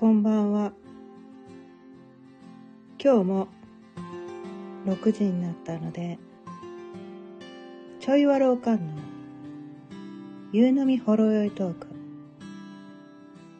[0.00, 0.72] こんばんは。
[2.98, 3.48] 今日も
[4.86, 6.18] 6時になったので、
[8.00, 9.02] ちょいわろうかんの
[10.52, 11.86] 夕飲みほろ酔いトーク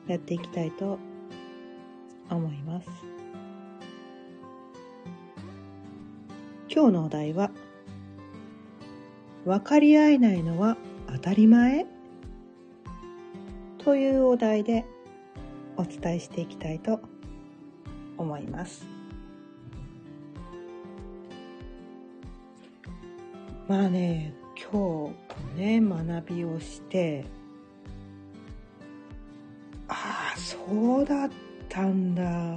[0.07, 0.99] やっていきたいと
[2.31, 2.89] 思います。
[6.75, 7.51] 今日のお題は、
[9.45, 11.85] 分かり合えないのは当たり前？
[13.77, 14.87] というお題で
[15.81, 17.01] お伝えしていきたいと
[18.19, 18.87] 思います。
[23.67, 24.35] まあね、
[24.71, 25.15] 今
[25.57, 27.25] 日ね、学びをして、
[29.89, 31.31] ああ、そうだっ
[31.71, 32.57] たんだ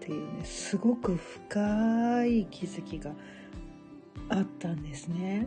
[0.00, 3.12] ていうね、すごく深い気づきが
[4.30, 5.46] あったんですね。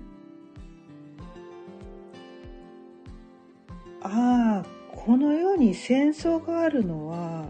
[4.01, 7.49] ああ、この世に戦争があるのは、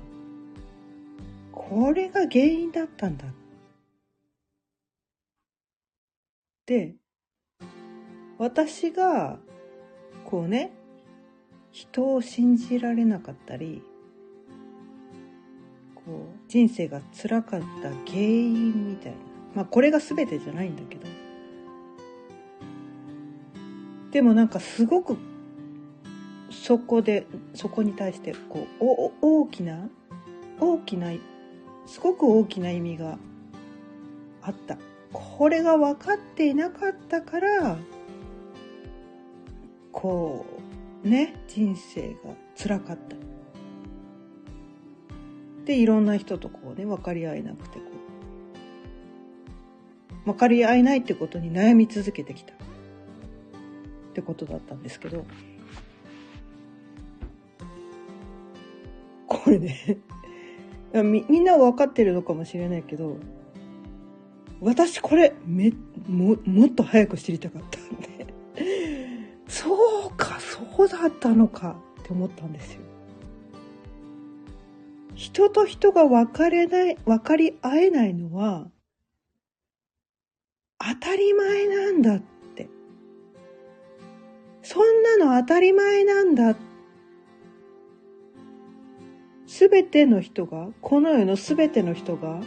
[1.52, 3.26] これが原因だったんだ。
[6.66, 6.96] で、
[8.40, 9.38] 私が、
[10.26, 10.72] こうね、
[11.72, 13.84] 人を信じられなかったり、
[15.94, 19.18] こう、人生が辛かった原因みたいな。
[19.54, 21.06] まあ、これが全てじゃないんだけど。
[24.10, 25.18] でもなんかすごく
[26.64, 29.90] そこでそこに対してこう大きな
[30.62, 31.12] 大きな
[31.86, 33.18] すごく大きな意味が
[34.42, 34.78] あった。
[35.12, 37.78] これが分かっていなかったから
[39.92, 40.46] こ
[41.04, 43.18] うね人生が辛かった。
[45.66, 47.86] でいろんな人とこうね分かり合えなくてこ
[50.24, 52.56] う分かり合えないってことに悩み続けてきたっ
[54.14, 55.26] てことだったんですけど
[59.34, 60.00] これね
[60.94, 63.18] みみんなは分かってるのかもしれないけど
[64.62, 65.74] 私これめ
[66.08, 68.34] ももっと早く知りたかったんで。
[69.48, 72.82] そうかそうだったのかって思ったんですよ。
[75.16, 78.68] 人と人が分かれない分かり合えないのは
[80.80, 82.20] 当たり前なんだっ
[82.56, 82.70] て。
[84.62, 86.56] そんなの当たり前なんだ
[89.54, 92.42] すべての人がこの世のすべての人が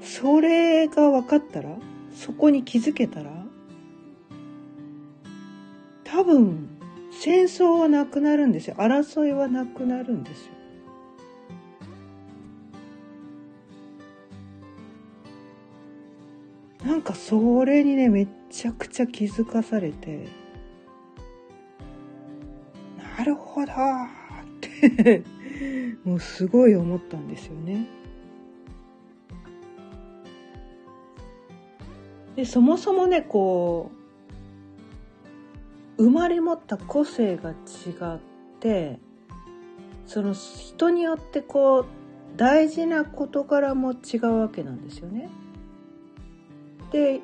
[0.00, 1.70] それが分かったら
[2.14, 3.32] そこに気づけたら
[6.04, 6.68] 多分
[7.10, 8.76] 戦争はなくなるんですよ。
[8.78, 10.52] 争いはなくなるんですよ。
[16.84, 20.28] なんかそれにねめちゃくちゃ気づかされて
[23.18, 23.72] なるほど
[26.04, 27.86] もうすごい思ったんですよね。
[32.36, 33.90] でそもそもねこ
[35.96, 37.54] う生まれ持った個性が違
[38.16, 38.20] っ
[38.60, 38.98] て
[40.04, 41.86] その人によってこう
[42.36, 45.30] 大事な事柄も違うわけなんですよね。
[46.92, 47.20] で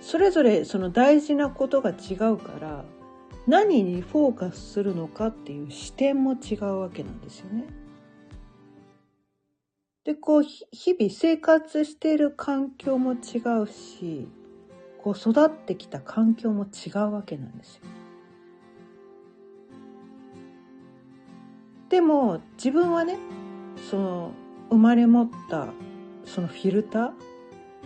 [0.00, 2.84] それぞれその大事なことが違うから
[3.50, 7.64] 何にフォーカスするのかっていう視点も違うわけなんですよね。
[10.04, 13.16] でこう日々生活している環境も違
[13.60, 14.28] うし
[14.98, 17.82] こう育ってきた環境も違うわけなんですよ。
[21.88, 23.18] でも自分はね
[23.90, 24.30] その
[24.70, 25.66] 生まれ持った
[26.24, 27.10] そのフィルター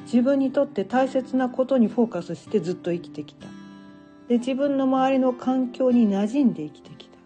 [0.03, 3.64] 自分にとって大切なことにフォーカスしてずっと生きてきた。
[4.29, 7.19] で自分の周りの環境に馴染んで生きてきた。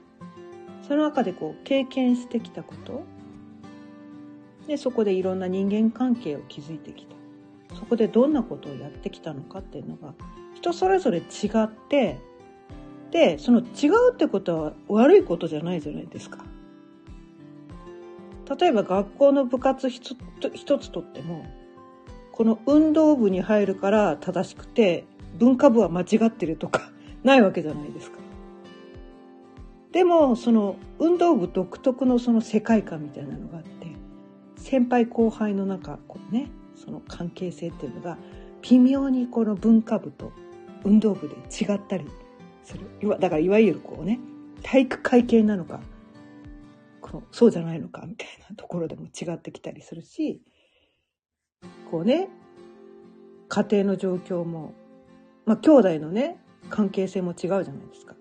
[0.86, 3.04] その中でこう経験してきたこと。
[4.66, 7.16] でそこでいろんな人間関係を築いてきた。
[7.76, 10.14] そこでどんなことをやってきたのかっていうのが
[10.54, 11.22] 人それぞれ違
[11.62, 12.18] って
[13.10, 16.44] でその違うってことは悪いことじゃないじゃないですか。
[18.58, 20.16] 例えば学校の部活一
[20.78, 21.44] つとっても
[22.32, 25.04] この運動部に入るから正しくて
[25.38, 26.90] 文化部は間違ってるとか
[27.24, 28.18] ないわけじゃないですか。
[29.92, 33.96] でもその運動部独特のその世界観みたいなのがあって
[34.56, 38.18] 先輩後輩の中こうねその関係性っていうのが
[38.62, 40.30] 微妙にこの文化部と
[40.84, 42.04] 運動部で違ったり
[42.64, 44.20] するだからいわゆるこうね
[44.62, 45.80] 体育会系なのか
[47.00, 50.42] こうそうじゃないのかみたいなところでも違ってきたりするし
[51.90, 52.28] こうね
[53.48, 54.74] 家庭の状況も
[55.48, 56.36] まあ兄弟のね
[56.68, 58.14] 関係性も違うじゃないですか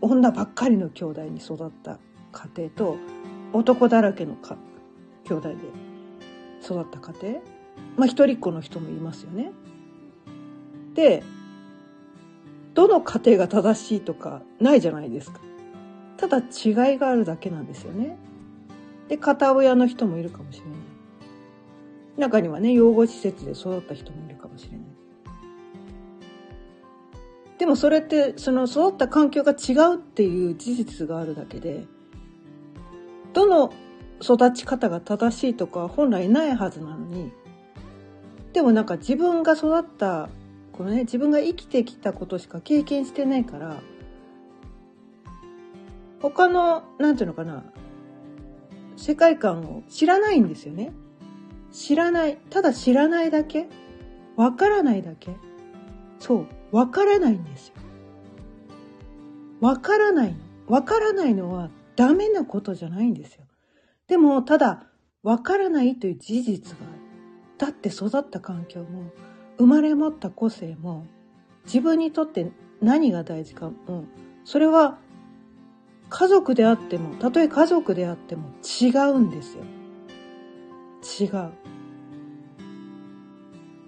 [0.00, 1.98] 女ばっかりの兄弟に育った
[2.30, 2.96] 家庭と
[3.52, 4.56] 男だらけのか
[5.24, 5.54] 兄弟で
[6.64, 7.40] 育った家庭
[7.96, 9.50] まあ一人っ子の人もいますよね。
[10.94, 11.24] で
[12.74, 15.40] どの家庭が正しいとかないじゃないですか。
[16.16, 18.16] ただ違いがあるだけなんですよね。
[19.08, 20.74] で片親の人もいるかもしれない。
[22.18, 24.91] 中にはね養護施設で育った人もいるかもしれない。
[27.62, 31.86] でもそれってその育った環境が違うっていう事実があるだけで
[33.34, 33.72] どの
[34.20, 37.30] 育ち方が正しいとか本来ないはずなのに
[38.52, 40.28] でもなんか自分が育った
[40.72, 43.76] このね自分が生きてきたことしか経験してないから
[46.20, 47.62] 他のなんていうのかな
[48.96, 50.92] 世界観を知らないんですよね。
[51.70, 53.68] 知らないただ知らないだけ
[54.34, 55.36] わからないだけ。
[56.18, 56.61] そう。
[56.72, 57.74] わからないんですよ。
[59.60, 60.30] わからない。
[60.32, 60.36] の
[60.66, 63.44] わからないのはダメなことじゃないんですよ。
[64.08, 64.86] でもただ
[65.22, 66.98] わからないという事実がある。
[67.58, 69.12] だって育った環境も
[69.58, 71.06] 生まれ持った個性も
[71.66, 74.04] 自分にとって何が大事かも
[74.44, 74.98] それは
[76.08, 79.64] 家族であってもたとえ家族であっても違うんですよ。
[81.20, 81.52] 違う。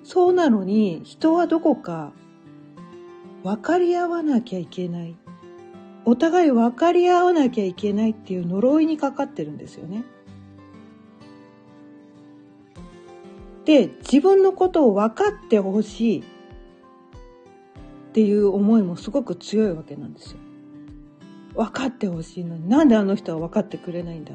[0.04, 2.12] そうなのに人はどこか
[3.44, 5.14] 分かり合わなきゃいけない
[6.06, 10.04] お互い分かり合わなきゃいけないっていう呪いにかかってるんですよね。
[13.64, 16.24] で自分のことを分かってほしいっ
[18.12, 20.38] ていう思いもすごく強いわけなんですよ。
[21.54, 24.32] 分かってほしいのになんであの人は分かってくれないんだ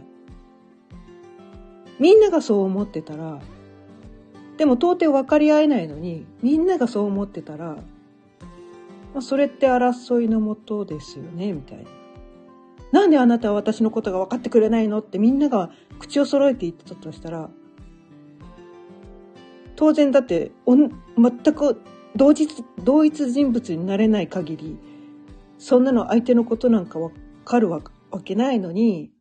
[2.00, 3.42] みんながそう思ってたら
[4.58, 7.78] でも到底分かり合えないのにみんながそう思ってたら、
[9.14, 11.90] まあ、それって争いのもとですよねみたいな。
[12.92, 17.50] なんであなたは私のことが分かってくれないのってみんなが口を揃えて言ってたとしたら
[19.76, 21.82] 当然だって全く
[22.16, 22.48] 同一
[22.84, 24.78] 同一人物になれない限り
[25.60, 27.12] そんなの相手のことなんかわ
[27.46, 27.82] かるわ
[28.24, 29.12] けないのに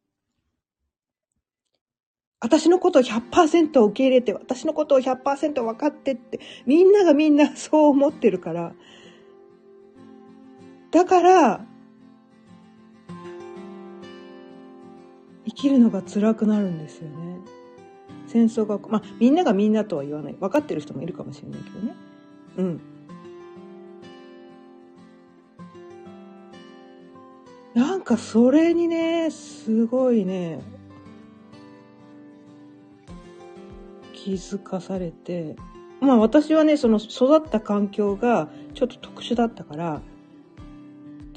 [2.40, 8.72] 私のことを100%受け入れて私のことを100%分かってってみんながみんなそう思ってるから
[10.90, 11.64] だから
[15.46, 17.38] 生きるのが辛くなるんですよね。
[18.26, 20.34] 戦争が、まあ、みんながみんなとは言わない。
[20.34, 21.94] 分かってる人もいるかもしれないけどね。
[22.58, 22.80] うん。
[27.74, 30.60] なんかそれにね、すごいね、
[34.12, 35.56] 気づかされて、
[36.00, 40.02] まあ私はね、その育った環境がちょっと特殊だったから、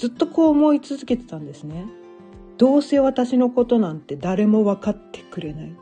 [0.02, 1.86] ずっとこう思い続けてたんですね。
[2.58, 5.76] どうせ私のことなんて誰も分かってくれない。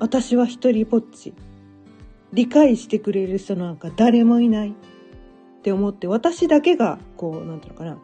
[0.00, 1.32] 私は一人ぼっち。
[2.32, 4.70] 理解してくれる人なんか誰もいない。
[4.70, 4.74] っ
[5.62, 7.98] て思って私だけがこう、なんていうのかな。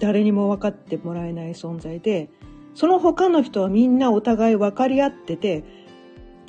[0.00, 2.28] 誰にも分かってもらえない存在で、
[2.74, 5.62] その他の人はみんなお互い分かり合ってて、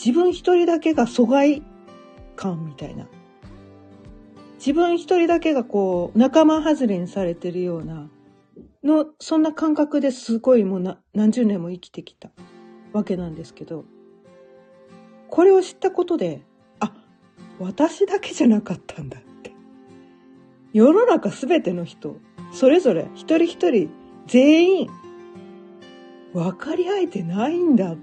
[0.03, 1.61] 自分一人だけが疎外
[2.35, 3.05] 感みたいな。
[4.65, 8.09] 自分一人だけがこう、仲間外れにされてるような、
[8.81, 12.29] の、そんな感覚ですごいもう何十年も生きてきた
[12.93, 13.83] わけなんですけど、
[15.29, 16.45] これを知ったことで、
[16.79, 16.93] あ、
[17.59, 19.51] 私だけじゃなかったんだって。
[20.71, 22.15] 世の中すべての人、
[22.53, 23.89] それぞれ一人一人
[24.27, 24.89] 全員
[26.31, 27.97] 分かり合えてないんだ。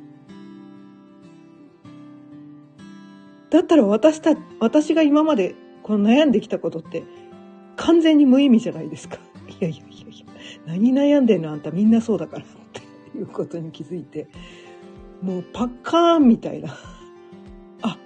[3.48, 5.54] だったら私た、私が今まで
[5.90, 7.02] この悩んできたことって
[7.74, 9.18] 完全に無意味じゃないですか。
[9.50, 10.26] いやいやいやいや、
[10.64, 11.50] 何悩んでんの？
[11.50, 14.28] あんたみんなそうだからっていうことに気づいて、
[15.20, 16.76] もうパッカーンみたいな。
[17.82, 17.98] あ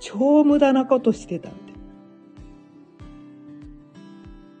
[0.00, 1.58] 超無駄なことしてたって。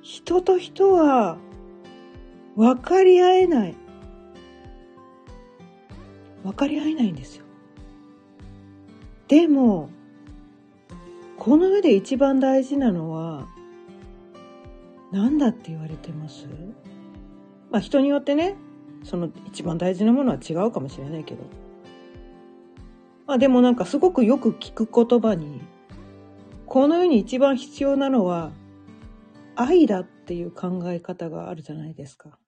[0.02, 1.38] 人と人は
[2.54, 3.74] 分かり合えない。
[6.44, 7.44] 分かり合えないんですよ。
[9.26, 9.90] でも、
[11.38, 13.46] この世で一番大事なのは、
[15.12, 16.46] 何だって言われてます？
[17.70, 18.56] まあ人によってね、
[19.04, 21.44] その一番大事なものは違うかもしれないけど。
[23.26, 25.60] まあでもなんかすごくよく聞く言葉に、
[26.66, 28.50] この世に一番必要なのは
[29.54, 32.38] 愛だっていう考え方があるじゃないですか。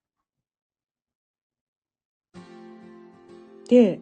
[3.69, 4.01] で、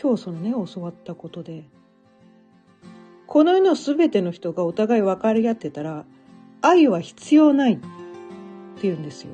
[0.00, 1.68] 今日そのね、教わったことで、
[3.26, 6.04] この世の全ての人がお互い分かり合ってたら、
[6.62, 7.82] 愛は必要ないって
[8.82, 9.30] 言うんですよ。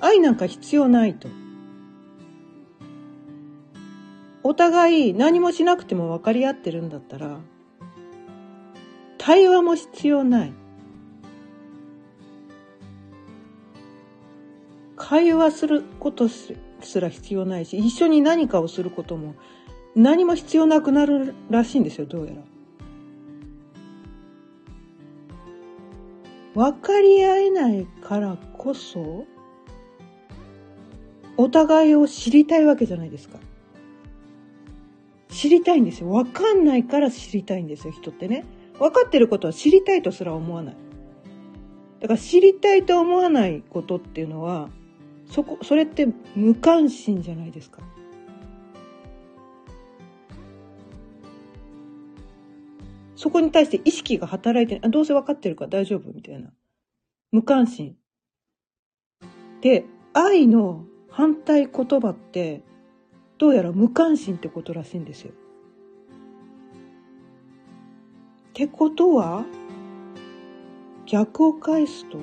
[0.00, 1.28] 愛なんか必要ないと。
[4.42, 7.38] お互い何もしなくても分かり合ってるんだったら、
[9.16, 10.52] 対話も必要ない。
[14.96, 16.54] 会話することす
[17.00, 19.34] ら必要ないし、一緒に何かをすることも
[19.94, 22.42] 何も必要なくなるらしいんですよ、どうやら。
[26.54, 29.26] 分かり合えないからこそ、
[31.36, 33.38] お互いを知りたいわけじゃないですか。
[35.28, 36.10] 知りたいんですよ。
[36.10, 38.44] わかんないから知りたいんですよ、人ってね。
[38.78, 40.76] 分かってることは知りたいとすら思わない。
[42.00, 44.68] だから知りたいと思わないことっていうのは、
[45.26, 47.82] そこ、それって無関心じゃないですか。
[53.16, 56.50] そこに対して意識が働いてあ、どうせ分かってるから大丈夫みたいな。
[57.30, 57.96] 無関心。
[59.60, 62.62] で、愛の反対言葉って、
[63.38, 65.32] どうやら無関心ってことらしいんですよ。
[65.32, 65.34] っ
[68.52, 69.44] てことは、
[71.06, 72.18] 逆を返すと、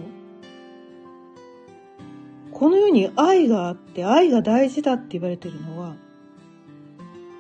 [2.52, 5.96] この世に愛があって愛が大事だって言われてるのは、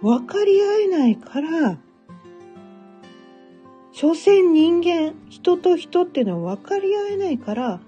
[0.01, 1.77] 分かり合えないから、
[3.91, 7.81] 所詮人間、人と人っていうのは分かり合えないから、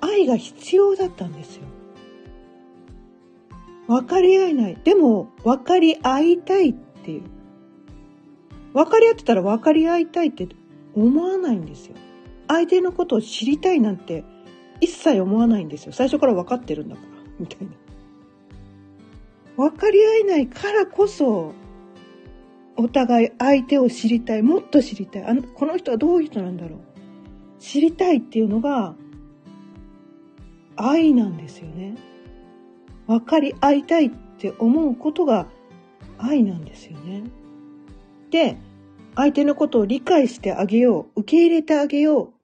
[0.00, 1.62] 愛が必要だったんですよ。
[3.86, 4.78] 分かり合えない。
[4.82, 7.22] でも、分かり合いたいっていう。
[8.72, 10.48] 分かり合ってたら分かり合いたいって
[10.94, 11.96] 思わないんですよ。
[12.48, 14.24] 相手のことを知りたいなんて
[14.80, 15.92] 一切思わないんですよ。
[15.92, 17.72] 最初から分かってるんだから、みたいな。
[19.56, 21.52] 分かり合えないからこそ、
[22.76, 25.24] お互い相手を知りたい、もっと知りたい。
[25.24, 26.80] あのこの人はどういう人なんだろう。
[27.60, 28.94] 知りたいっていうのが
[30.76, 31.96] 愛なんですよね。
[33.06, 35.46] 分かり合いたいって思うことが
[36.18, 37.24] 愛なんですよね。
[38.30, 38.56] で、
[39.14, 42.34] 相手のことを理解してあげよう、受け入れてあげよう。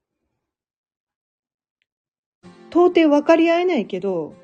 [2.70, 4.34] 到底分かり合えないけど、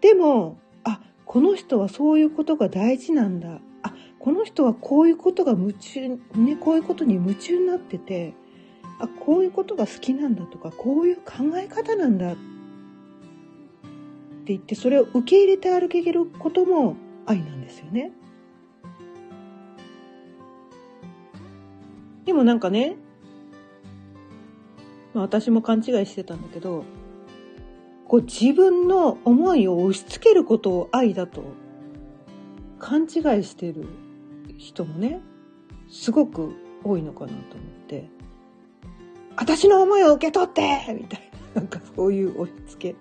[0.00, 3.60] でも、あ、この人はそういうことが大事なんだ。
[4.20, 6.18] この人はこういうことが夢中、ね、
[6.60, 8.34] こういうことに夢中になってて、
[9.00, 12.40] あ、こういうことが好きなんだとか、こういう考え方なんだって
[14.44, 18.12] 言って、それを受け入れて歩けることも愛なんですよね。
[22.26, 22.96] でもなんかね、
[25.14, 26.84] まあ、私も勘違いしてたんだけど、
[28.06, 31.42] こう自分の思いを押し付けることを愛だと
[32.78, 33.86] 勘違いしてる
[34.60, 35.20] 人もね、
[35.88, 38.08] すごく多いのかなと思って、
[39.36, 40.62] 私の思いを受け取って
[40.92, 42.94] みたいな、なんかそういう押し付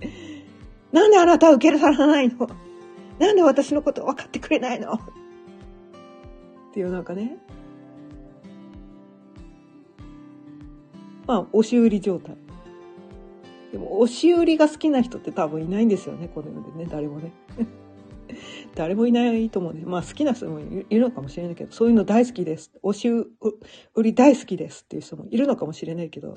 [0.00, 0.06] け。
[0.92, 2.48] なんであなたは受け取らないの
[3.18, 4.92] なんで私のこと分かってくれないの？
[4.92, 4.98] っ
[6.74, 7.38] ていうなんかね、
[11.26, 12.36] まあ、押し売り状態。
[13.72, 17.32] でも、押し売りが好きな人って多分いないんですよね、この世でね、誰もね。
[18.74, 22.72] 誰もいないと思うんで、まあ好きな人もいるのかもしれないけど、そういうの大好きです。
[22.82, 26.34] 押し売り大好きですっていう人もいるのかもしれないけど、ま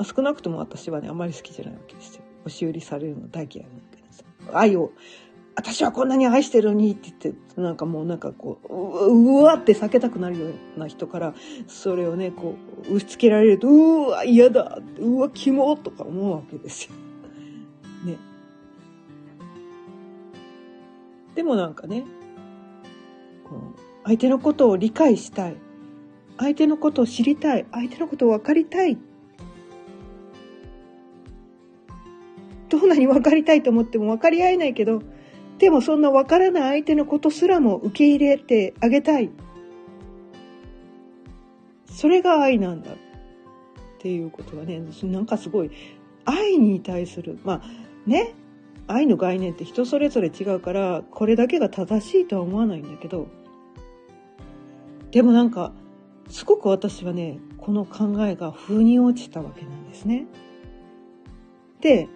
[0.00, 2.22] あ、少なくとも私はね、あまり好きじゃないわけですよ。
[2.44, 4.24] 押し売りされるの大嫌いなわけです。
[4.52, 4.92] 愛を
[5.56, 10.46] 私はこんなに愛してるのにって言って、なんかもうなんかこう、うわって避けたくなるよ
[10.76, 11.34] うな人から、
[11.66, 12.54] それをね、こ
[12.88, 16.92] う、押し付けられると、うわ、嫌だうわ、キモとか思うわけですよ。
[21.40, 22.04] でもなんかね、
[23.48, 25.56] こう相手のことを理解したい。
[26.36, 27.64] 相手のことを知りたい。
[27.72, 28.98] 相手のことを分かりたい。
[32.68, 35.02] どんなに分かりたいと思っても分かり合えないけど、
[35.56, 39.30] でもそんなわからない相手のことすらも受け入れてあげたい。
[41.86, 42.94] それが愛なんだっ
[43.98, 45.70] ていうことがね、なんかすごい
[46.26, 47.70] 愛に対する、まあ
[48.06, 48.34] ね、
[48.90, 53.28] 愛の概念って人それぞれ違うから、これだけが正しいとは思わないんだけど、
[55.12, 55.72] でもなんか、
[56.28, 60.26] すごく私はね、この考えが腑に落ちたわけなんですね。
[61.80, 62.08] で、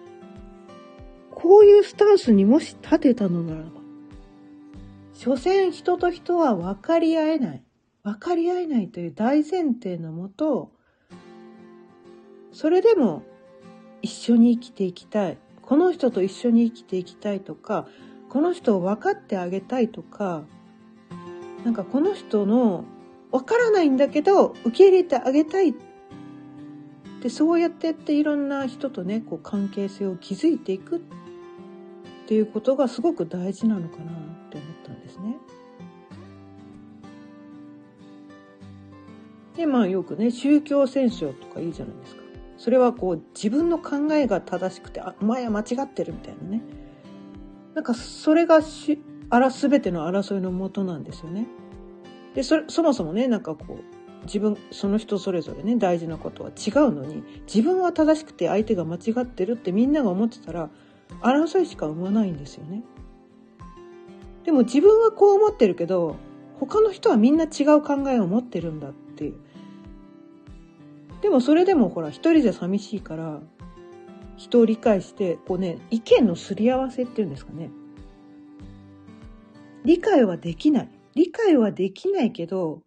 [1.31, 3.69] こういうスタンスにもし立てたのならば、
[5.13, 7.63] 所詮人と人は分かり合えない。
[8.03, 10.71] 分かり合えないという大前提のもと、
[12.51, 13.23] それでも
[14.01, 15.37] 一緒に生きていきたい。
[15.65, 17.87] この人と一緒に生きていきたいとか、
[18.29, 20.43] この人を分かってあげたいとか、
[21.63, 22.85] なんかこの人の
[23.31, 25.73] 分からないんだけど受け入れてあげたいっ
[27.25, 31.01] でそうやってっていろんな人とねこう関係性を築いていくっ
[32.27, 34.15] ていうことがすごく大事なのかなっ
[34.51, 35.35] て思ったんですね。
[39.57, 42.24] でまあよくね宗教戦争とかいいじゃないですか。
[42.57, 46.61] それはこう自分の考えが正しくてあお前は間違ってるみたいなね
[47.73, 51.47] なんかそれがしあら全ての争いのもとなんですよね。
[52.35, 60.69] でそそもそもねなんかこう自分その人それぞれね大事なことは違うのに自分は正しくて相手が間違ってるってみんなが思ってたら
[61.21, 62.83] 争いしか生まないんですよね。
[64.43, 66.17] でも自分はこう思ってるけど
[66.59, 69.04] 他の人はみんな違う考えを持ってるんだって。
[71.25, 73.41] でもそれでもほら一人じゃ寂しいから
[74.37, 77.71] 人を理解してこうね意見のすり合わせっていうんですかね。
[79.85, 80.89] 理解はできない。
[81.15, 82.83] 理解はできないけど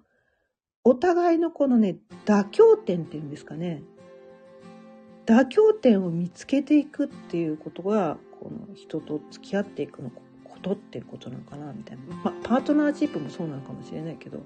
[0.85, 3.83] お互いのこのね妥協点っていうんですかね。
[5.27, 10.21] 妥協点を見つけていくっていうことがこの人と付き合っていくのこ
[10.63, 14.39] とっていうことなのかなみたいな、まあ、パートナーシップもそうなのかもしれないけど。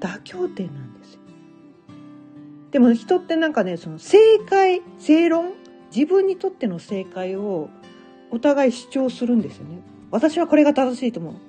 [0.00, 1.20] 妥協点なんですよ。
[2.70, 5.52] でも人ってなんかねその正解正論
[5.94, 7.70] 自分にとっての正解を
[8.30, 9.80] お互い主張するんですよね。
[10.10, 11.42] 私はこれが正しいと思うって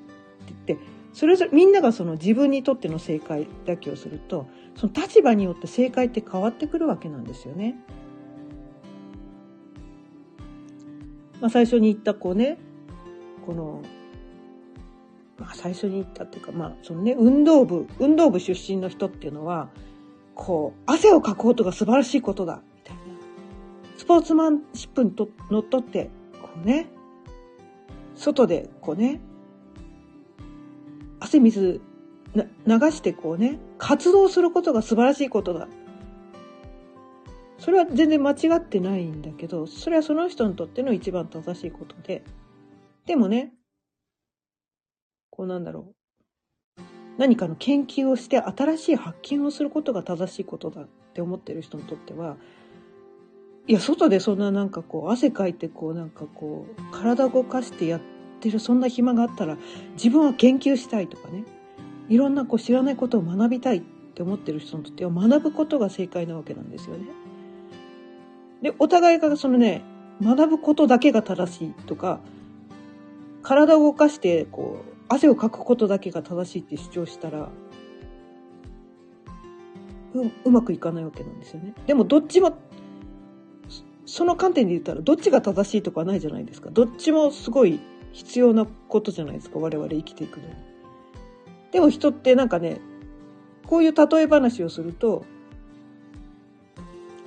[0.68, 7.75] 言ってそれぞれみんながその自分にとっての正解だけをするとその立場によって正解って変わってくるわけなんですよね。
[11.39, 12.58] まあ、最初に言ったこうね
[13.48, 13.82] この、
[15.39, 19.70] まあ、最初に言ったっていうかまあそのね運動部運動部出身の人っていうのは
[20.36, 23.01] こう汗をかくことが素晴らしいことだみたいな。
[23.98, 26.10] スポーツマンシップにとのっとって
[26.41, 26.88] こうね
[28.15, 29.22] 外でこうね
[31.20, 31.82] 汗水
[32.36, 32.44] 流
[32.91, 35.68] してこうね活動することが素晴らしいことだ。
[37.59, 42.24] それは全然間違ってないんだけどそれはその人にとっての一番正しいことで。
[43.05, 43.53] でもね
[45.37, 45.93] こうなんだろ
[46.79, 46.81] う
[47.19, 52.37] 何かの研究をして新しい発見をすることが正しいことだって思ってる人にとっては
[53.67, 58.01] いや外でそんななんかこう汗かいてこうなんかこう体動かしてやっ
[58.39, 59.57] てるそんな暇があったら
[59.93, 61.43] 自分は研究したいとかね
[62.09, 63.81] いろんなこう知らないことを学びたいっ
[64.15, 67.05] て思ってる人にとっては学ぶことが正解なわけなんですよね。
[68.63, 69.83] でお互いがそのね
[70.23, 72.21] 学ぶことだけが正しいとか
[73.43, 77.50] 体を動かしてこう汗をかくことだけが正しいって主張したら
[80.13, 81.74] ううまくいかないわけなんですよね。
[81.85, 82.57] でもどっちも
[84.05, 86.70] その観点で言ったらどっちが正しいとかないじゃないですか。
[86.72, 87.79] どっちもすごい
[88.13, 90.53] 必要なことじゃないですか我々生きていくのに。
[91.72, 92.79] でも人ってなんかね
[93.65, 95.25] こういう例え話をすると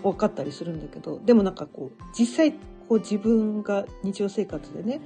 [0.03, 2.53] 分かったりするんだけどでもなんかこう実際
[2.89, 5.01] こう自分が日常生活でね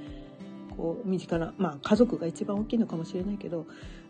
[0.77, 3.65] こう身近な、まあ、家族が一番大きいのかもしれないけど、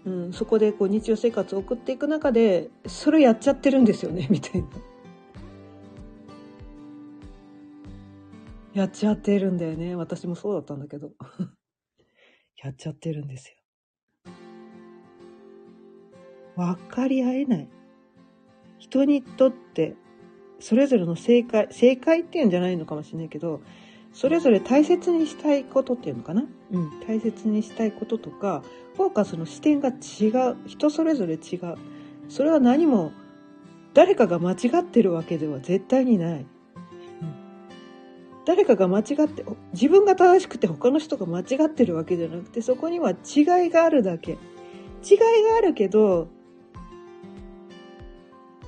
[0.05, 4.67] うん、そこでこう日常生活を送っていく中でそれやっちゃってるんですよね みたいな。
[8.73, 11.11] やっちゃってるんだよね私もそうだったんだけど
[12.61, 14.33] やっちゃってるんですよ。
[16.57, 17.69] 分かり合えない。
[18.77, 19.95] 人にとって
[20.59, 23.61] それぞれの正解、正解っていうんじゃないのかもしれないけど、
[24.15, 26.45] それぞれ大切にしたいことっていうのかな？
[26.71, 28.63] うん、大切にしたいこととか、
[28.95, 30.55] フォーカスの視点が違う。
[30.65, 31.75] 人それぞれ違う。
[32.29, 33.11] それは何も
[33.93, 36.45] 誰かが間違ってるわけでは絶対にない。
[38.45, 43.15] 誰かが間違って自分が正しくて他の人が間違ってるわけじゃなくてそこには違
[43.67, 44.33] いがあるだけ
[45.03, 46.27] 違いがあるけど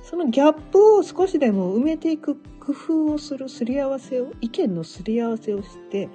[0.02, 2.36] そのギャップを少しでも埋めていく
[2.68, 6.10] 工夫をするすり合わせを意見のすり合わせをして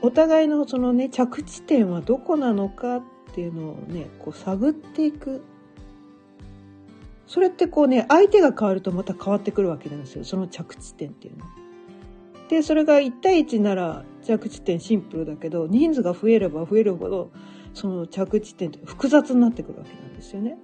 [0.00, 3.02] お互いのそのね着地点はどこなのかっ
[3.34, 5.42] ていうのをねこう探っていく
[7.26, 11.50] それってこうね相手が変わるとまた変わってくるわけなんですよその着地点っていうのは。
[12.48, 17.30] でそれが1対1なら着地点シンプルだけど人数が増えれば増えるほど
[17.74, 20.56] その着地点って複雑になってくるわけなんですよね。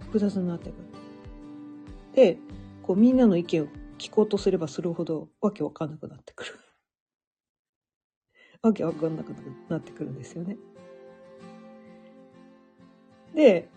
[0.00, 0.89] 複雑になってくる。
[2.14, 2.38] で、
[2.82, 3.66] こうみんなの意見を
[3.98, 6.58] 聞こうとすればするほどわけわかんなくなってくる。
[8.62, 9.30] わけわかんなく
[9.68, 10.56] なってくるんですよね。
[13.34, 13.68] で、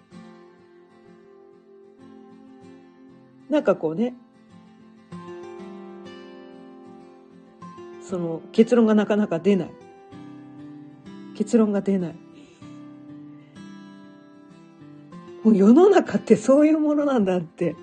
[3.50, 4.16] なんかこうね、
[8.02, 9.72] その結論がなかなか出ない。
[11.36, 12.16] 結論が出ない。
[15.44, 17.76] もう世の中ってそういうものなんだって。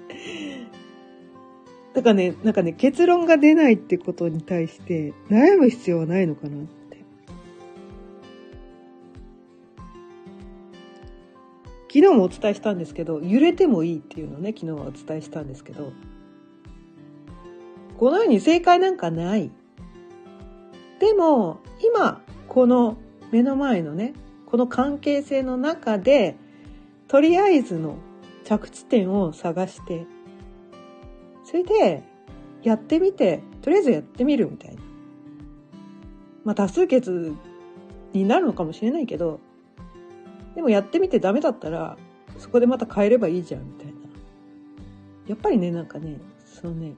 [2.01, 7.05] だからね、なんかね、結論が出ないってことに対して悩む必要はないのかなって。
[11.89, 15.93] 昨日もお伝えしたんですけど、揺れてもいいっていうのをね、昨日はお伝えしたんですけど、
[17.99, 19.51] このように正解なんかない。
[21.01, 22.97] でも、今、この
[23.31, 24.15] 目の前のね、
[24.47, 26.37] この関係性の中で、
[27.09, 27.99] とりあえずの
[28.45, 30.07] 着地点を探して、
[31.51, 32.05] それで、
[32.63, 34.83] やってみて、とりあえずやってみるみたいな。
[36.45, 37.35] まあ多数決
[38.13, 39.41] になるのかもしれないけど、
[40.55, 41.97] でもやってみてダメだったら、
[42.39, 43.93] そこでまた変えればいいじゃんみたいな。
[45.27, 46.95] やっぱりね、なんかね、そのね、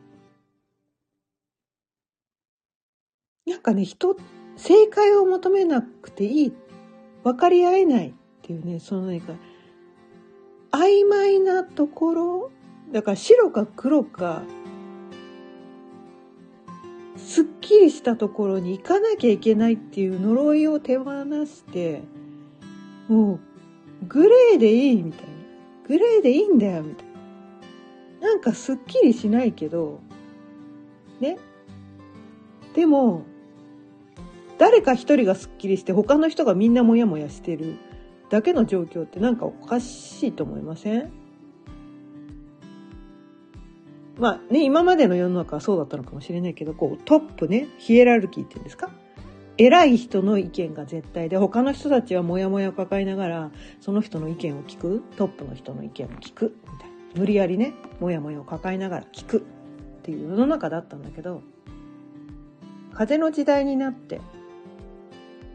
[3.46, 4.16] なんかね、人、
[4.56, 6.52] 正解を求めなくていい、
[7.24, 8.12] 分かり合えないっ
[8.42, 9.32] ていうね、その何か、
[10.72, 12.50] 曖昧なところ
[12.92, 14.42] だから白か黒か
[17.16, 22.02] すっきりしたところに行かなきゃいけないっていう呪いを手放して
[23.08, 25.32] もうグレーでいいみたいな。
[25.88, 27.06] グレーでいいんだよみたい
[28.20, 28.28] な。
[28.28, 30.00] なんかすっきりしないけど
[31.20, 31.38] ね。
[32.74, 33.22] でも
[34.58, 37.76] 誰か一人がすっきりして他の人がみんなモヤモヤしてる
[38.30, 41.21] だけの状況ってなんかおかしいと思いません？
[44.18, 48.90] まあね、今までの世の中はそうだったのかもしれないけど、こうトップね、ヒエラルキーっていうんですか？
[49.58, 56.94] 偉い人の意見が絶対で、他の人たちはモヤモヤを抱えながら、その人の意見を聞く、トップの人の意見を聞く、みたいな。
[57.14, 59.40] 無理やりね、モヤモヤを抱えながら聞くっ
[60.02, 61.42] ていう世の中だったんだけど、
[62.94, 64.20] 風の時代になって、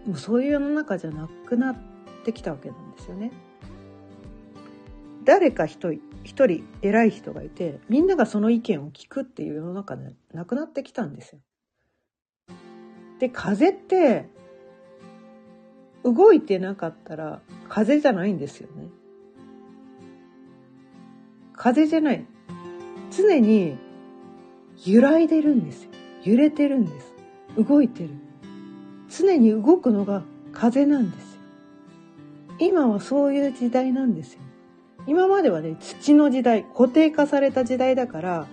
[0.05, 1.75] もうそういう世の中じゃなくなっ
[2.23, 3.31] てきたわけなんですよね。
[5.27, 11.41] 誰か一人一人偉い人がいてみんながその意見を聞くっていう世の中でなくなってきたんですよ。
[13.19, 14.29] で風って
[16.05, 18.87] 動いてなかったら風じゃないんですよね。
[21.51, 22.25] 風じゃない。
[23.11, 23.77] 常に
[24.85, 25.89] 揺らいでるんですよ。
[26.23, 27.13] 揺れてるんです。
[27.57, 28.11] 動いてる。
[29.09, 31.41] 常に動くのが風なんですよ。
[32.59, 34.46] 今はそういう時代なんですよ。
[35.07, 38.47] 今まではね、土の時代、固定化された時代だから、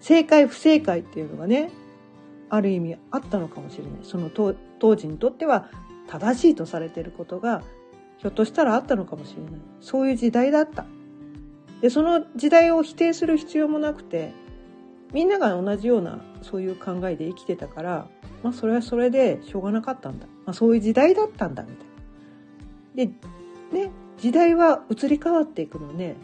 [0.00, 1.70] 正解不正解っていうのがね、
[2.48, 3.92] ある意味あったのかもしれない。
[4.02, 5.68] その当時にとっては
[6.06, 7.62] 正しいとされていることが、
[8.18, 9.60] ひょっとしたらあったのかもしれない。
[9.80, 10.86] そういう時代だった。
[11.80, 14.32] で、その時代を否定する必要もなくて、
[15.12, 18.08] みんなが同じようなそういう考えで生きてたから、
[18.42, 20.26] まあそれはそれでしょうがなかったんだ。
[20.44, 21.70] まあそういう時代だったんだ、み
[22.96, 23.12] たいな。
[23.72, 23.90] で、ね、
[24.22, 26.14] 時代は移り変わっていくので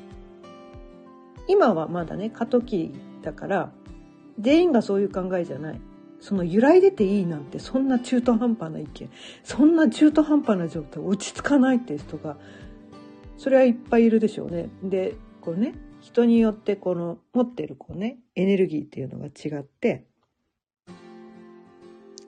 [1.48, 3.72] 今はまだね過渡期だから
[4.38, 5.80] 全員がそういう考えじゃない
[6.20, 9.10] その揺らいでていいなんてそんな中途半端な意見
[9.42, 12.36] そんな中途半端な状態落ち着かないっていう人が
[13.36, 14.68] それはいっぱいいるでしょうね。
[14.84, 20.04] でこれね人によってこの持ってるこうねエネルギーっていうのが違って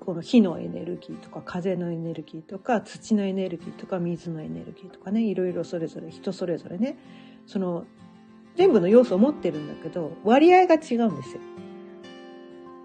[0.00, 6.98] この火のエネルギーとか風のエネルギーとか土のエネルギーとか水のエネルギーとかねいろいろそれぞれ人それぞれね
[7.46, 7.84] その
[8.56, 11.40] 全部の要素を持ってるんだけど割合が違うんですよ。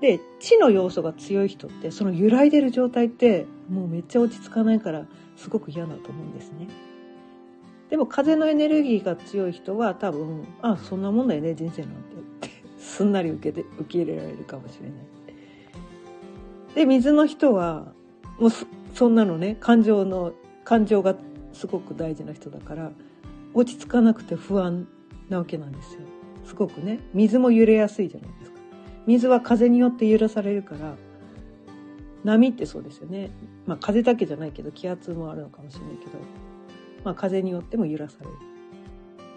[0.02, 6.68] で地の要素が強い人ってその揺らいでる状態ってもうめっちゃ落ち着かないからすごく嫌だと思うんですね。
[7.90, 15.15] でも風のエネルギーが強い人は多分あそんなもんだよね人生なんてってすんなり受けて受け入れられるかもしれない。
[16.76, 17.94] で水の人は
[18.38, 18.52] もう
[18.94, 20.34] そんなのね感情の
[20.64, 21.16] 感情が
[21.54, 22.92] すごく大事な人だから
[23.54, 24.88] 落ち着かなくて不安
[25.30, 26.02] なわけなんですよ。
[26.44, 27.00] すごくね。
[27.14, 28.60] 水も揺れやすいじゃないですか。
[29.08, 30.96] 水は風によって揺らされるから
[32.24, 33.32] 波ってそうですよね。
[33.66, 36.12] まあ風だけじゃないけど気圧もあるのかもしれないけど
[37.04, 38.32] まあ風によっても揺らされる。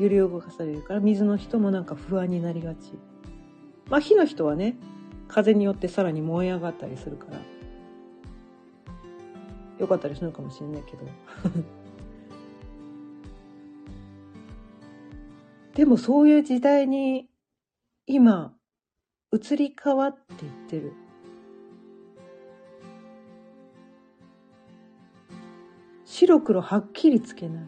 [0.01, 2.93] 揺り動かされるから水の人もなんか不安になりがち。
[3.89, 4.77] まあ火の人はね
[5.29, 7.39] 風によってさらに燃え上がったりするから。
[9.79, 11.05] よかったりするかもしれないけど。
[15.75, 17.29] でもそういう時代に
[18.07, 18.53] 今
[19.33, 20.93] 移り変わっていってる。
[26.05, 27.65] 白黒はっきりつけない。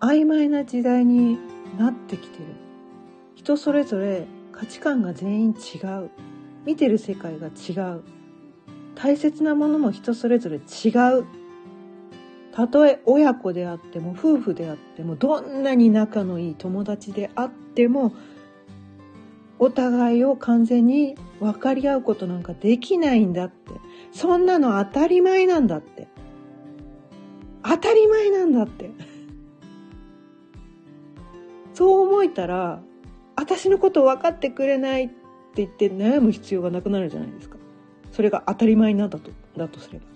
[0.00, 1.38] 曖昧な時代に
[1.78, 2.44] なってきてる。
[3.36, 4.26] 人それぞれ
[4.58, 6.10] 価値観が全員違う。
[6.64, 8.02] 見てる世界が違う。
[8.94, 10.88] 大切なものも人それぞれ違
[11.20, 11.26] う。
[12.52, 18.14] たとえ親子であっても夫婦であってもどんなに仲のいい友達であっても
[19.58, 23.72] お互いを完全に分かり合うことなんかできないんだって。
[24.12, 26.08] そんなの当たり前なんだって。
[27.62, 28.90] 当たり前なんだって。
[31.74, 32.80] そう思えたら
[33.36, 35.14] 私のこと分かってくれないって
[35.56, 37.56] 言って悩む必要がなくなるじゃないですか
[38.12, 40.06] それが当たり前になんだとだとすれば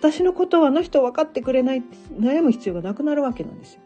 [0.00, 3.80] 私のことはあの人分かってくれないって悩む必要がなくなるわけなんですよ。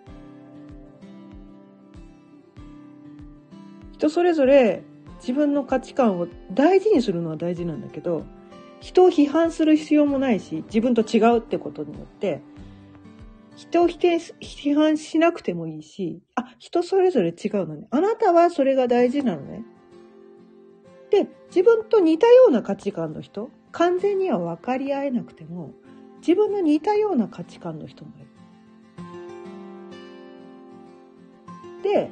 [3.93, 4.83] 人それぞれ
[5.21, 8.25] 自分の価値観を大事にするのは大事なんだけど
[8.81, 12.41] 人を批判する必要もないし自分と違うってことによって
[13.57, 17.89] 人を否定批判しなくてもいいしあ人それぞれ違うのね。
[17.91, 19.65] あなたはそれが大事なのね。
[21.11, 25.73] で自分と似たような価値観の人完全には分かり合えなくても
[26.19, 28.27] 自分の似たような価値観の人もいる。
[31.83, 32.11] で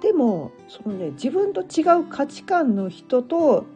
[0.00, 3.66] でもそのね自分と違う価値観の人と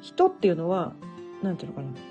[0.00, 0.94] 人っていうのは
[1.42, 2.09] 何て言うのかな。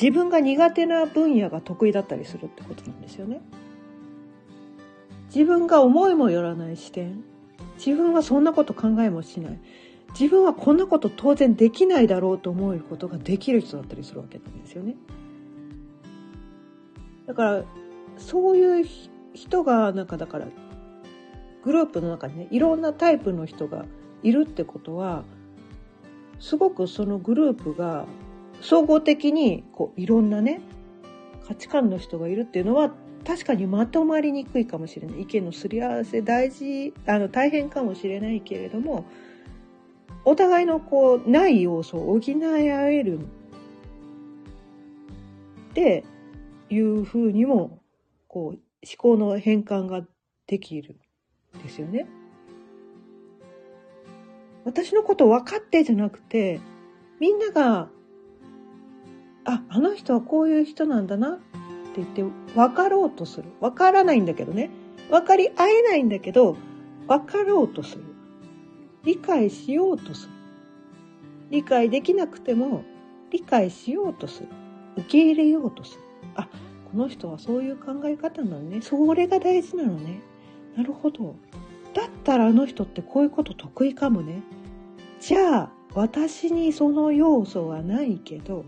[0.00, 3.40] 自分が苦手な分野が得意だったりするってことなんですよね。
[5.34, 7.22] 自分が思いもよらない視点
[7.84, 9.58] 自分はそんなこと考えもしない
[10.18, 14.96] 自分はこんなこと当然できないだろうと思うことができる人だったりするわけなんですよね。
[17.26, 17.64] だから
[18.16, 18.86] そういう
[19.34, 20.46] 人がなんかだから
[21.62, 23.84] グループの中にねいろんなタイプの人が
[24.22, 25.24] いるってことは
[26.40, 28.06] すごくそのグループが
[28.60, 30.60] 総合的にこういろんなね
[31.46, 32.92] 価値観の人がいるっていうのは
[33.26, 39.04] 確かにまとまりにくいかもしれない意見のすり合わせ大事あの大変かもしれないけれども
[40.24, 43.22] お互いのこうない要素を補い合えるっ
[45.74, 46.04] て
[46.70, 47.78] いうふうにも
[48.26, 48.58] こう思
[48.98, 50.02] 考の変換が
[50.46, 50.96] できる
[51.58, 52.06] んですよね。
[54.64, 56.60] 私のこと分かってじゃなくて
[57.20, 57.88] みんなが
[59.48, 61.42] ああの人はこういう人なんだなって
[61.96, 62.22] 言って
[62.54, 64.70] 分かろうとする分からないんだけどね
[65.10, 66.56] 分かり合えないんだけど
[67.06, 68.04] 分かろうとする
[69.04, 70.32] 理解しようとする。
[71.50, 72.84] 理解できなくても
[73.30, 74.48] 理解しようとする。
[74.98, 76.02] 受け入れようとする。
[76.34, 76.48] あ、
[76.90, 78.82] この人はそういう考え方なのね。
[78.82, 80.20] それが大事なのね。
[80.76, 81.36] なるほど。
[81.94, 84.42] だったらあの人ってこういうこと得意かもね。
[85.20, 88.64] じゃあ、私にその要素はないけど、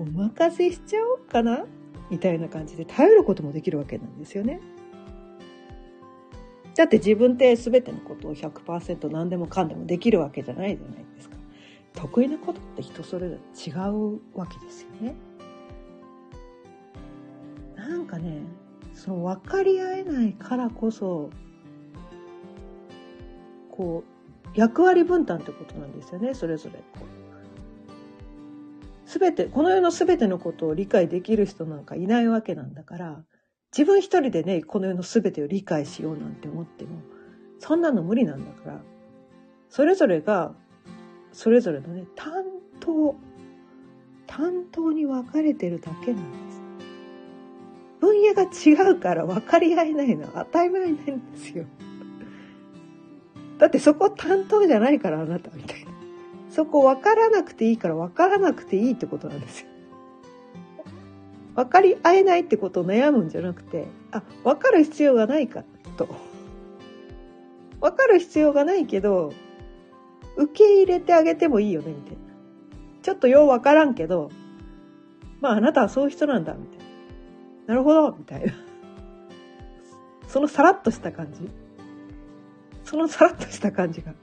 [0.00, 1.66] お任せしちゃおうかな？
[2.10, 4.60] みたいな感じで頼ることもできるわけなんですよね。
[6.74, 11.36] だって自分って全てのことを100%何でもかんでもできるわけじゃないじゃないですか。
[11.92, 15.14] 得意なことって人それぞれ違うわけですよね。
[17.76, 18.42] なんかね、
[18.94, 21.30] その分かり合えないからこそ、
[23.70, 26.78] こう、役割分担ってことなんですよね、それぞれ。
[26.78, 26.82] す
[29.18, 33.24] べて、この世のすべてのことを理解できる人なんかいないわけなんだから、
[33.76, 37.02] 自分一人でね、この世の全てを理解しようなんて思っても、
[37.58, 38.80] そんなの無理なんだから、
[39.68, 40.54] それぞれが、
[41.32, 42.32] それぞれのね、担
[42.80, 43.14] 当、
[44.26, 46.60] 担当に分かれてるだけなんです。
[48.00, 51.66] 分野が違うから分かり合えないのは当たり前なんですよ。
[53.58, 55.89] だってそこ担当じゃないからあなたみたいな。
[56.50, 59.68] そこ分からなくていいから分からなくていいってことなんですよ。
[61.54, 65.64] 分かり合えないってことを悩むんじゃなくてあ分かる必要がないか
[65.96, 66.08] と。
[67.80, 69.32] 分かる必要がないけど
[70.36, 72.18] 受け入れてあげてもいいよねみたいな。
[73.02, 74.30] ちょっとよう分からんけど
[75.40, 76.84] まああなたはそういう人なんだみたいな。
[77.68, 78.52] なるほどみたいな。
[80.26, 81.48] そのさらっとした感じ。
[82.84, 84.14] そのさらっとした感じが。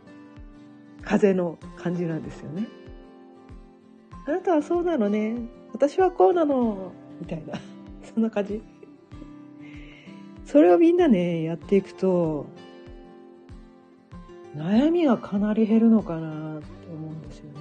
[1.08, 2.68] 風の感じなんですよね。
[4.26, 5.38] あなたはそうなのね。
[5.72, 6.92] 私はこうなの。
[7.22, 7.54] みたいな。
[8.04, 8.62] そんな感じ。
[10.44, 12.46] それをみんなねやっていくと
[14.56, 17.60] 悩みがかなり減るのかなって思うんですよね。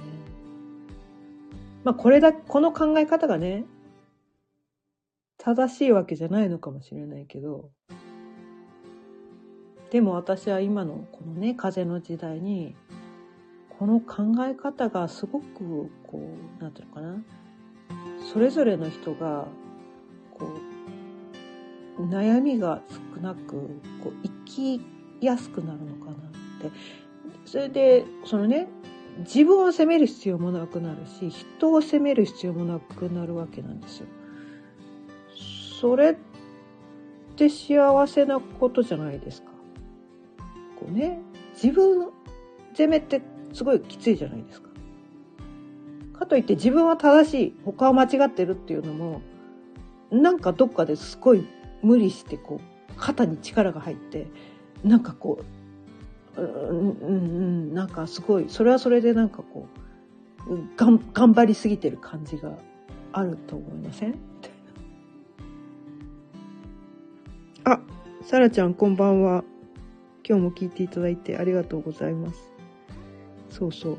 [1.85, 3.65] まあこれだこの考え方がね
[5.37, 7.69] 正しいわけじゃないのかもしれないけど
[9.89, 12.75] でも私は今のこのね風の時代に
[13.79, 16.19] この考え方がすごくこ
[16.59, 17.17] うなんていうのかな
[18.33, 19.47] それぞれの人が
[20.37, 20.47] こ
[21.99, 22.81] う悩みが
[23.15, 23.51] 少なく
[24.03, 24.81] こう生き
[25.21, 26.15] やすくなるのかなっ
[26.61, 26.71] て
[27.45, 28.67] それでそのね
[29.19, 34.07] 自分を責める必要もなくなるし、人を責める必要もなくなるわけなんですよ。
[35.81, 36.15] それっ
[37.35, 39.49] て幸せなことじゃないですか。
[40.79, 41.19] こうね、
[41.53, 42.09] 自分
[42.75, 43.21] 責めて
[43.57, 44.69] すごいきついじゃないですか。
[46.19, 49.21] かといって自分は正しい、他は間違ってるっていうのも、
[50.11, 51.47] なんかどっかですごい
[51.81, 54.27] 無理してこう、肩に力が入って、
[54.83, 55.39] なんかこ
[56.37, 59.65] う、うんうんうんなんかすごいそれはそれでなんかこ
[60.47, 62.51] うがん頑張りすぎてる感じが
[63.11, 64.13] あると思いません？
[67.63, 67.79] あ
[68.21, 69.43] さらちゃんこんばんは。
[70.23, 72.46] 今日も聞いていただいてありがとうございます。
[73.49, 73.97] そうそう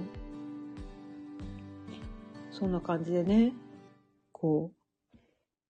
[2.50, 3.52] そんな感じでね
[4.32, 4.72] こ
[5.14, 5.18] う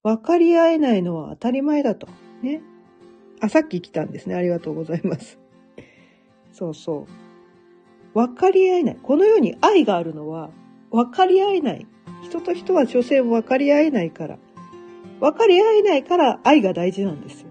[0.03, 2.09] 分かり合えないのは当たり前だと
[2.43, 2.62] ね
[3.41, 5.38] あさっき来たんですねありがとうございます
[6.59, 7.07] そうそう。
[8.14, 8.97] 分かり合えない。
[9.01, 10.51] この世に愛があるのは
[10.91, 11.87] 分かり合えない。
[12.25, 14.38] 人と人は女性も分かり合えないから。
[15.21, 17.49] 分かり合えないから愛が大事なんですよ。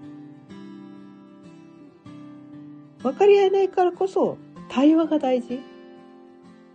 [3.02, 4.38] 分かり合えないからこそ
[4.68, 5.62] 対話が大事。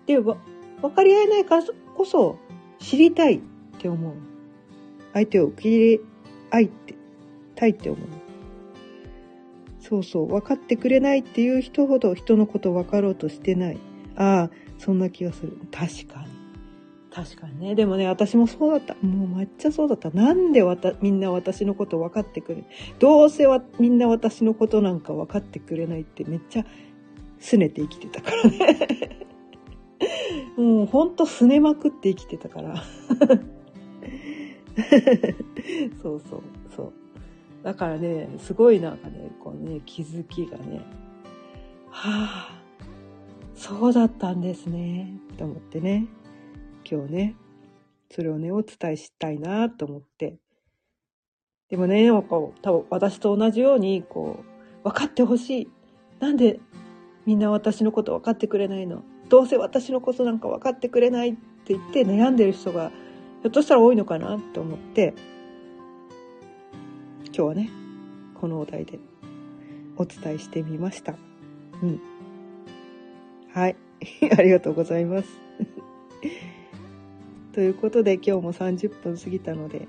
[0.06, 0.36] で、分
[0.94, 2.38] かり合えないからこそ
[2.78, 3.40] 知りたいっ
[3.78, 4.14] て思う。
[5.12, 6.00] 相手を受け入れ、
[6.50, 6.94] 愛って、
[7.54, 8.08] たいって思う。
[9.80, 13.78] そうそう、分かってくれないっていう人ほど人のこと分かろうとしてない。
[14.16, 15.58] ああ、そんな気がする。
[15.70, 16.42] 確かに。
[17.12, 17.74] 確かにね。
[17.74, 18.94] でもね、私もそうだった。
[19.06, 20.10] もう抹茶そうだった。
[20.10, 22.64] なんでわたみんな私のこと分かってくれ
[22.98, 26.64] どうせはみんな私のことなんか分かってくれないってめっちゃ
[27.40, 29.26] 拗ねて生きてたからね。
[30.56, 32.74] もうほんと拗ねまくって生きてたから。
[36.02, 36.42] そうそう。
[36.74, 36.92] そう
[37.62, 40.80] だからね、すごいなんかね、こうね、気づきがね、
[41.90, 42.62] はあ、
[43.54, 46.08] そうだったんですね、と思ってね、
[46.90, 47.36] 今日ね、
[48.10, 50.38] それをね、お伝えしたいなと思って。
[51.68, 54.40] でもね、こう、多分私と同じように、こ
[54.82, 55.68] う、分かってほしい。
[56.18, 56.58] なんで
[57.26, 59.04] みんな私のこと分かってくれないの？
[59.32, 62.90] どうせ私のことなんか分かってくれないって言って悩んでる人が
[63.40, 65.14] ひょっとしたら多いのかなと思って、
[67.28, 67.70] 今日はね、
[68.34, 68.98] このお題で
[69.96, 71.14] お伝えしてみました。
[71.82, 72.00] うん。
[73.54, 73.76] はい。
[74.36, 75.40] ありがとうございます。
[77.54, 79.88] ということで今日も30分過ぎたので、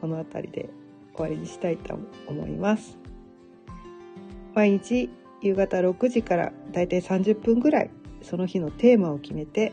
[0.00, 0.70] この辺りで
[1.16, 2.96] 終わりにしたいと思います。
[4.54, 5.10] 毎日
[5.42, 7.90] 夕方6時からだいたい30分ぐらい
[8.22, 9.72] その日のテーマを決めて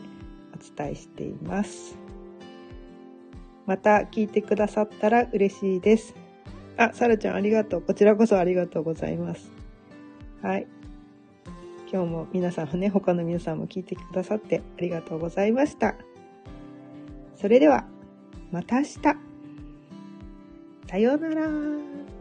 [0.54, 1.96] お伝えしています。
[3.66, 6.14] また聞いてくださったら嬉しいです。
[6.76, 7.82] あ、さらちゃんありがとう。
[7.82, 9.50] こちらこそありがとうございます。
[10.42, 10.66] はい。
[11.90, 15.94] 今日も皆さんね、他の皆さんも聞いてくださってありがとうございました。
[17.34, 17.86] それでは、
[18.50, 19.00] また明日。
[20.88, 22.15] さようなら。